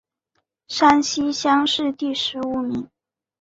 [0.67, 2.89] 山西乡试第十五名。